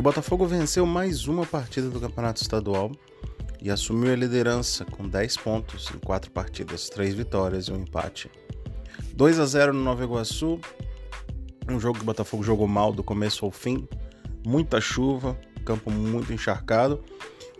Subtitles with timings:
[0.00, 2.90] O Botafogo venceu mais uma partida do Campeonato Estadual
[3.60, 8.30] e assumiu a liderança com 10 pontos em 4 partidas, 3 vitórias e um empate.
[9.12, 10.58] 2 a 0 no Nova Iguaçu,
[11.68, 13.86] um jogo que o Botafogo jogou mal do começo ao fim,
[14.42, 17.04] muita chuva, campo muito encharcado,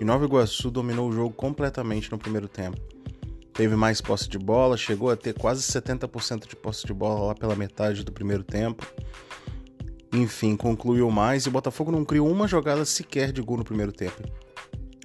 [0.01, 2.81] e Nova Iguaçu dominou o jogo completamente no primeiro tempo.
[3.53, 7.35] Teve mais posse de bola, chegou a ter quase 70% de posse de bola lá
[7.35, 8.91] pela metade do primeiro tempo.
[10.21, 13.91] Enfim, concluiu mais e o Botafogo não criou uma jogada sequer de gol no primeiro
[13.91, 14.23] tempo.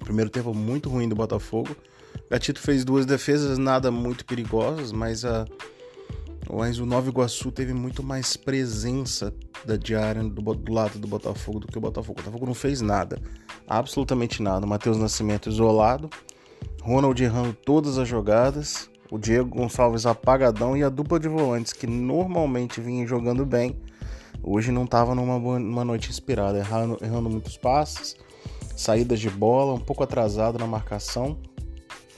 [0.03, 1.75] Primeiro tempo muito ruim do Botafogo.
[2.29, 5.45] Gatito fez duas defesas, nada muito perigosas, mas, a,
[6.51, 9.33] mas o Nova Iguaçu teve muito mais presença
[9.65, 12.19] da diária do, do lado do Botafogo do que o Botafogo.
[12.19, 13.17] O Botafogo não fez nada,
[13.67, 14.65] absolutamente nada.
[14.65, 16.09] Matheus Nascimento isolado,
[16.81, 21.87] Ronald errando todas as jogadas, o Diego Gonçalves apagadão e a dupla de volantes que
[21.87, 23.79] normalmente vinha jogando bem,
[24.45, 28.15] hoje não estava numa, numa noite inspirada, errando, errando muitos passes
[28.75, 31.37] saídas de bola, um pouco atrasado na marcação,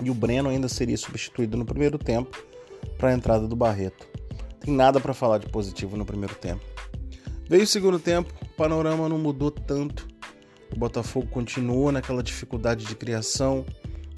[0.01, 2.43] e o Breno ainda seria substituído no primeiro tempo
[2.97, 4.07] para a entrada do Barreto.
[4.59, 6.63] Tem nada para falar de positivo no primeiro tempo.
[7.47, 10.07] Veio o segundo tempo, o panorama não mudou tanto.
[10.75, 13.65] O Botafogo continua naquela dificuldade de criação.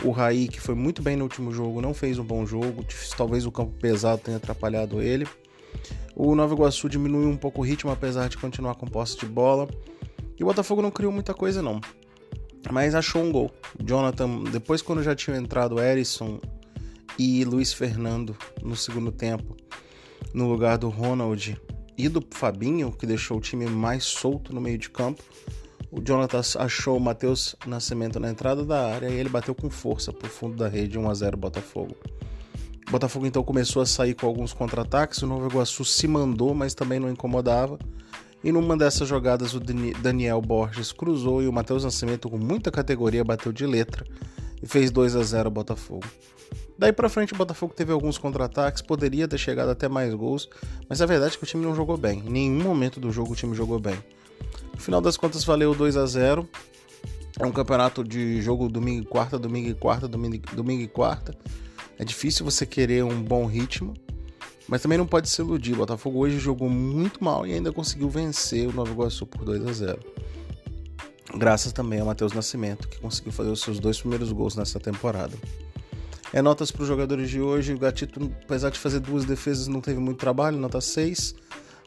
[0.04, 2.84] O Raí, que foi muito bem no último jogo, não fez um bom jogo.
[3.16, 5.28] Talvez o campo pesado tenha atrapalhado ele.
[6.20, 9.70] O Nova Iguaçu diminuiu um pouco o ritmo, apesar de continuar com posse de bola.
[10.38, 11.80] E o Botafogo não criou muita coisa, não
[12.72, 13.52] mas achou um gol.
[13.84, 16.40] Jonathan, depois quando já tinham entrado Erisson
[17.18, 19.56] e Luiz Fernando no segundo tempo,
[20.34, 21.60] no lugar do Ronald
[21.98, 25.24] e do Fabinho, que deixou o time mais solto no meio de campo,
[25.92, 30.14] o Jonathan achou o Matheus Nascimento na entrada da área e ele bateu com força
[30.14, 31.96] pro fundo da rede 1 a 0 Botafogo.
[32.92, 37.00] Botafogo então começou a sair com alguns contra-ataques, o Novo Iguaçu se mandou, mas também
[37.00, 37.78] não incomodava.
[38.44, 43.24] E numa dessas jogadas, o Daniel Borges cruzou e o Matheus Nascimento, com muita categoria,
[43.24, 44.06] bateu de letra
[44.62, 46.06] e fez 2 a 0 o Botafogo.
[46.78, 50.50] Daí para frente, o Botafogo teve alguns contra-ataques, poderia ter chegado até mais gols,
[50.88, 52.24] mas a verdade é que o time não jogou bem.
[52.26, 53.98] Em nenhum momento do jogo o time jogou bem.
[54.74, 56.48] No final das contas, valeu 2 a 0
[57.38, 61.38] É um campeonato de jogo domingo e quarta, domingo e quarta, domingo, domingo e quarta.
[62.00, 63.94] É difícil você querer um bom ritmo.
[64.70, 65.74] Mas também não pode se iludir.
[65.74, 69.68] O Botafogo hoje jogou muito mal e ainda conseguiu vencer o Nova Iguaçu por 2
[69.68, 70.00] a 0.
[71.36, 75.36] Graças também ao Matheus Nascimento, que conseguiu fazer os seus dois primeiros gols nessa temporada.
[76.32, 77.74] É notas para os jogadores de hoje.
[77.74, 81.36] O Gatito, apesar de fazer duas defesas, não teve muito trabalho, nota 6.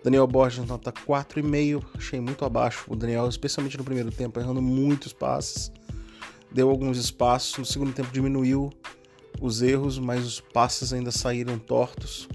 [0.05, 1.83] Daniel Borges, nota 4,5.
[1.97, 5.73] Achei muito abaixo o Daniel, especialmente no primeiro tempo, errando muitos passes.
[6.51, 7.57] Deu alguns espaços.
[7.57, 8.71] No segundo tempo diminuiu
[9.43, 12.29] os erros, mas os passes ainda saíram tortos.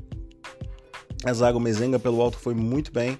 [1.24, 3.18] A zaga, Mezenga pelo alto foi muito bem.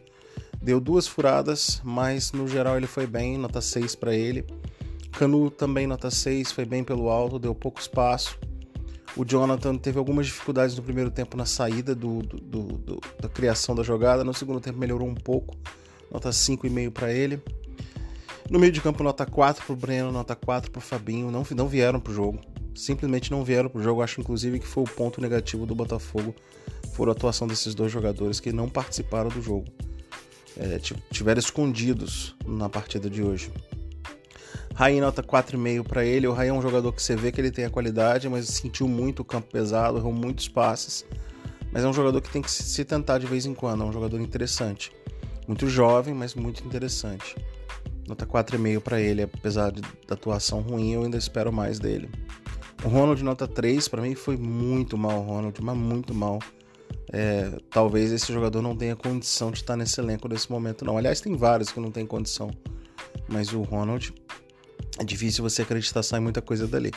[0.62, 4.46] Deu duas furadas, mas no geral ele foi bem, nota 6 para ele.
[5.14, 8.38] Canu também nota 6, foi bem pelo alto, deu pouco espaço.
[9.16, 13.74] O Jonathan teve algumas dificuldades no primeiro tempo na saída do, do, do da criação
[13.74, 14.24] da jogada.
[14.24, 15.56] No segundo tempo melhorou um pouco,
[16.12, 17.42] nota 5,5 para ele.
[18.50, 21.32] No meio de campo, nota 4 para o Breno, nota 4 para o Fabinho.
[21.32, 22.40] Não, não vieram para o jogo.
[22.78, 24.02] Simplesmente não vieram para o jogo.
[24.02, 26.36] Acho, inclusive, que foi o ponto negativo do Botafogo
[26.94, 29.66] for a atuação desses dois jogadores que não participaram do jogo.
[30.56, 30.80] É,
[31.12, 33.52] tiveram escondidos na partida de hoje.
[34.74, 36.28] Raí nota 4,5 para ele.
[36.28, 38.88] O Raí é um jogador que você vê que ele tem a qualidade, mas sentiu
[38.88, 41.04] muito o campo pesado, errou muitos passes.
[41.72, 43.84] Mas é um jogador que tem que se tentar de vez em quando.
[43.84, 44.92] É um jogador interessante.
[45.48, 47.36] Muito jovem, mas muito interessante.
[48.08, 52.10] Nota 4,5 para ele, apesar da atuação ruim, eu ainda espero mais dele.
[52.84, 56.40] O Ronald nota 3, para mim foi muito mal, Ronald, mas muito mal
[57.12, 60.98] é, talvez esse jogador não tenha condição de estar nesse elenco nesse momento, não.
[60.98, 62.52] Aliás, tem vários que não tem condição,
[63.28, 64.14] mas o Ronald
[65.00, 66.92] é difícil você acreditar sair muita coisa dali.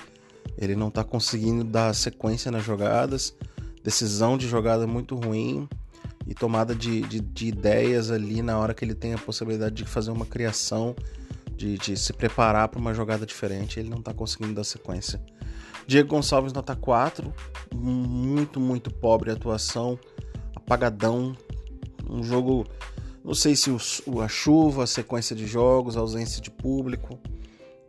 [0.59, 3.35] Ele não está conseguindo dar sequência nas jogadas,
[3.85, 5.69] decisão de jogada muito ruim
[6.27, 9.85] e tomada de, de, de ideias ali na hora que ele tem a possibilidade de
[9.85, 10.95] fazer uma criação,
[11.57, 13.79] de, de se preparar para uma jogada diferente.
[13.79, 15.21] Ele não está conseguindo dar sequência.
[15.87, 17.33] Diego Gonçalves, nota 4.
[17.75, 19.99] Muito, muito pobre atuação.
[20.55, 21.37] Apagadão.
[22.09, 22.67] Um jogo.
[23.25, 27.19] Não sei se o, a chuva, a sequência de jogos, a ausência de público.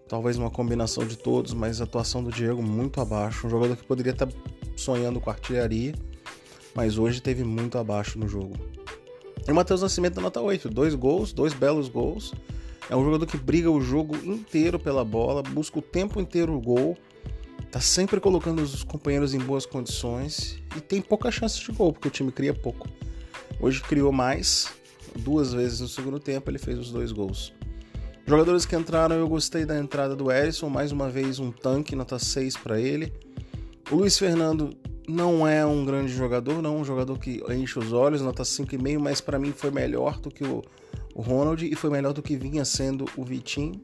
[0.07, 3.47] Talvez uma combinação de todos, mas a atuação do Diego muito abaixo.
[3.47, 4.27] Um jogador que poderia estar
[4.75, 5.93] sonhando com artilharia,
[6.75, 8.55] mas hoje teve muito abaixo no jogo.
[9.47, 10.69] E o Matheus Nascimento, nota 8.
[10.69, 12.33] Dois gols, dois belos gols.
[12.89, 16.59] É um jogador que briga o jogo inteiro pela bola, busca o tempo inteiro o
[16.59, 16.97] gol
[17.71, 22.09] tá sempre colocando os companheiros em boas condições e tem pouca chance de gol, porque
[22.09, 22.87] o time cria pouco.
[23.61, 24.69] Hoje criou mais,
[25.15, 27.53] duas vezes no segundo tempo ele fez os dois gols.
[28.25, 32.19] Jogadores que entraram, eu gostei da entrada do Erisson, mais uma vez um tanque, nota
[32.19, 33.11] 6 para ele.
[33.89, 34.75] O Luiz Fernando
[35.07, 39.21] não é um grande jogador, não um jogador que enche os olhos, nota 5,5, mas
[39.21, 40.61] para mim foi melhor do que o,
[41.15, 43.81] o Ronald e foi melhor do que vinha sendo o Vitinho.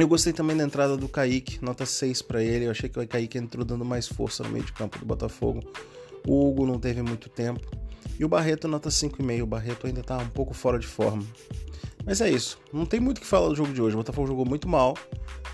[0.00, 2.64] Eu gostei também da entrada do Kaique, nota 6 para ele.
[2.64, 5.60] Eu achei que o Kaique entrou dando mais força no meio de campo do Botafogo.
[6.26, 7.60] O Hugo não teve muito tempo.
[8.18, 9.42] E o Barreto, nota 5,5.
[9.42, 11.22] O Barreto ainda tá um pouco fora de forma.
[12.02, 12.58] Mas é isso.
[12.72, 13.94] Não tem muito o que falar do jogo de hoje.
[13.94, 14.96] O Botafogo jogou muito mal,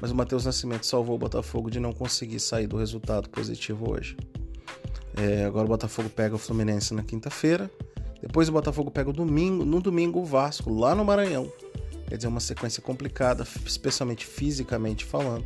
[0.00, 4.16] mas o Matheus Nascimento salvou o Botafogo de não conseguir sair do resultado positivo hoje.
[5.16, 7.68] É, agora o Botafogo pega o Fluminense na quinta-feira.
[8.22, 11.50] Depois o Botafogo pega o domingo, no domingo o Vasco, lá no Maranhão.
[12.06, 15.44] Quer dizer, uma sequência complicada, especialmente fisicamente falando.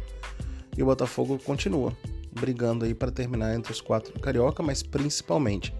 [0.77, 1.97] E o Botafogo continua
[2.33, 5.75] brigando aí para terminar entre os quatro do Carioca, mas principalmente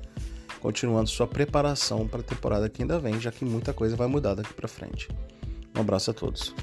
[0.61, 4.35] continuando sua preparação para a temporada que ainda vem, já que muita coisa vai mudar
[4.35, 5.09] daqui para frente.
[5.77, 6.55] Um abraço a todos.